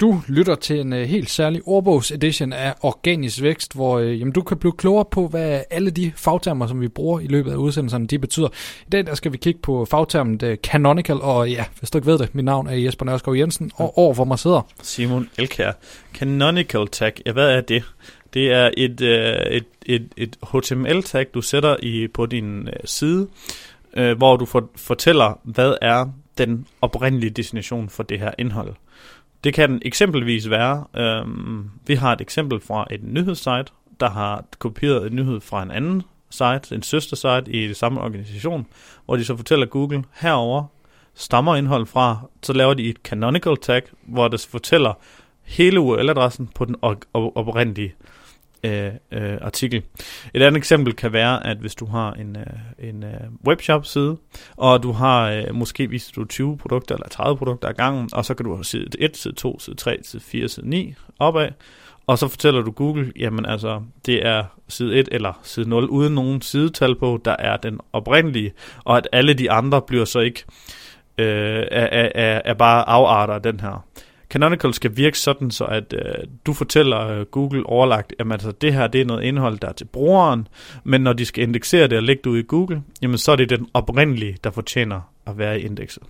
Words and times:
Du 0.00 0.22
lytter 0.28 0.54
til 0.54 0.80
en 0.80 0.92
uh, 0.92 0.98
helt 0.98 1.30
særlig 1.30 1.62
ordbogs-edition 1.64 2.52
af 2.52 2.74
Organisk 2.80 3.42
Vækst, 3.42 3.74
hvor 3.74 4.00
uh, 4.00 4.20
jamen, 4.20 4.32
du 4.32 4.42
kan 4.42 4.56
blive 4.56 4.72
klogere 4.72 5.04
på, 5.04 5.28
hvad 5.28 5.62
alle 5.70 5.90
de 5.90 6.12
fagtermer, 6.16 6.66
som 6.66 6.80
vi 6.80 6.88
bruger 6.88 7.20
i 7.20 7.26
løbet 7.26 7.52
af 7.52 7.56
udsendelserne, 7.56 8.06
de 8.06 8.18
betyder. 8.18 8.48
I 8.86 8.90
dag 8.92 9.06
der 9.06 9.14
skal 9.14 9.32
vi 9.32 9.36
kigge 9.36 9.60
på 9.60 9.84
fagtermen 9.84 10.40
uh, 10.44 10.54
canonical, 10.54 11.20
og 11.20 11.50
ja, 11.50 11.64
hvis 11.78 11.90
du 11.90 11.98
ikke 11.98 12.06
ved 12.06 12.18
det, 12.18 12.34
mit 12.34 12.44
navn 12.44 12.66
er 12.66 12.74
Jesper 12.74 13.06
Nørskov 13.06 13.36
Jensen, 13.36 13.70
og 13.74 13.98
over 13.98 14.14
for 14.14 14.24
mig 14.24 14.38
sidder... 14.38 14.62
Simon 14.82 15.28
Elkær. 15.38 15.72
Canonical 16.14 16.88
tag, 16.88 17.12
ja, 17.26 17.32
hvad 17.32 17.50
er 17.50 17.60
det? 17.60 17.84
Det 18.34 18.52
er 18.52 18.70
et, 18.76 19.00
uh, 19.00 19.56
et, 19.56 19.66
et, 19.86 20.08
et 20.16 20.36
HTML-tag, 20.52 21.26
du 21.34 21.42
sætter 21.42 21.76
i 21.82 22.08
på 22.08 22.26
din 22.26 22.68
side, 22.84 23.28
hvor 24.16 24.36
du 24.36 24.46
for, 24.46 24.70
fortæller, 24.76 25.40
hvad 25.42 25.74
er 25.82 26.06
den 26.38 26.66
oprindelige 26.80 27.30
destination 27.30 27.88
for 27.88 28.02
det 28.02 28.18
her 28.18 28.30
indhold. 28.38 28.74
Det 29.46 29.54
kan 29.54 29.82
eksempelvis 29.84 30.50
være, 30.50 30.84
øhm, 30.96 31.70
vi 31.86 31.94
har 31.94 32.12
et 32.12 32.20
eksempel 32.20 32.60
fra 32.60 32.86
et 32.90 33.02
nyhedssite, 33.02 33.66
der 34.00 34.10
har 34.10 34.44
kopieret 34.58 35.06
en 35.06 35.16
nyhed 35.16 35.40
fra 35.40 35.62
en 35.62 35.70
anden 35.70 36.02
site, 36.30 36.74
en 36.74 36.82
søstersite 36.82 37.52
i 37.52 37.68
det 37.68 37.76
samme 37.76 38.00
organisation, 38.00 38.66
hvor 39.04 39.16
de 39.16 39.24
så 39.24 39.36
fortæller 39.36 39.66
Google, 39.66 40.04
herover 40.20 40.64
stammer 41.14 41.56
indhold 41.56 41.86
fra, 41.86 42.18
så 42.42 42.52
laver 42.52 42.74
de 42.74 42.88
et 42.88 42.96
canonical 42.96 43.56
tag, 43.56 43.82
hvor 44.02 44.28
det 44.28 44.46
fortæller 44.50 44.92
hele 45.42 45.80
URL-adressen 45.80 46.50
på 46.54 46.64
den 46.64 46.76
oprindelige 47.12 47.94
øh, 48.66 48.92
øh, 49.12 49.38
artikel. 49.40 49.82
Et 50.34 50.42
andet 50.42 50.58
eksempel 50.58 50.92
kan 50.92 51.12
være, 51.12 51.46
at 51.46 51.56
hvis 51.56 51.74
du 51.74 51.86
har 51.86 52.12
en, 52.12 52.36
øh, 52.36 52.88
en 52.88 53.04
øh, 53.04 53.20
webshop-side, 53.46 54.16
og 54.56 54.82
du 54.82 54.92
har, 54.92 55.30
øh, 55.30 55.54
måske 55.54 55.90
viser 55.90 56.12
du 56.12 56.24
20 56.24 56.58
produkter 56.58 56.94
eller 56.94 57.08
30 57.08 57.36
produkter 57.36 57.68
ad 57.68 57.74
gangen, 57.74 58.10
og 58.12 58.24
så 58.24 58.34
kan 58.34 58.46
du 58.46 58.54
have 58.54 58.64
side 58.64 58.86
1, 58.98 59.16
side 59.16 59.34
2, 59.34 59.58
side 59.58 59.76
3, 59.76 59.98
side 60.02 60.22
4, 60.22 60.48
side 60.48 60.68
9 60.68 60.94
opad, 61.18 61.48
og 62.06 62.18
så 62.18 62.28
fortæller 62.28 62.62
du 62.62 62.70
Google, 62.70 63.12
jamen 63.16 63.46
altså, 63.46 63.82
det 64.06 64.26
er 64.26 64.44
side 64.68 64.96
1 64.96 65.08
eller 65.12 65.40
side 65.42 65.68
0, 65.68 65.84
uden 65.84 66.14
nogen 66.14 66.42
sidetal 66.42 66.94
på, 66.94 67.20
der 67.24 67.36
er 67.38 67.56
den 67.56 67.80
oprindelige, 67.92 68.52
og 68.84 68.96
at 68.96 69.08
alle 69.12 69.34
de 69.34 69.50
andre 69.50 69.82
bliver 69.82 70.04
så 70.04 70.20
ikke, 70.20 70.44
øh, 71.18 71.64
er, 71.70 72.08
er, 72.14 72.42
er 72.44 72.54
bare 72.54 72.88
afarter 72.88 73.34
af 73.34 73.42
den 73.42 73.60
her. 73.60 73.84
Canonical 74.36 74.74
skal 74.74 74.96
virke 74.96 75.18
sådan, 75.18 75.50
så 75.50 75.64
at 75.64 75.94
øh, 75.98 76.24
du 76.46 76.52
fortæller 76.52 77.08
øh, 77.08 77.26
Google 77.26 77.66
overlagt, 77.66 78.14
at 78.18 78.32
altså, 78.32 78.52
det 78.52 78.74
her 78.74 78.86
det 78.86 79.00
er 79.00 79.04
noget 79.04 79.22
indhold, 79.22 79.58
der 79.58 79.68
er 79.68 79.72
til 79.72 79.84
brugeren, 79.84 80.48
men 80.84 81.00
når 81.00 81.12
de 81.12 81.24
skal 81.24 81.42
indeksere 81.42 81.88
det 81.88 81.98
og 81.98 82.02
lægge 82.02 82.22
det 82.24 82.30
ud 82.30 82.38
i 82.38 82.42
Google, 82.42 82.82
jamen 83.02 83.18
så 83.18 83.32
er 83.32 83.36
det 83.36 83.50
den 83.50 83.68
oprindelige, 83.74 84.36
der 84.44 84.50
fortjener 84.50 85.00
at 85.26 85.38
være 85.38 85.60
i 85.60 85.64
indekset. 85.64 86.02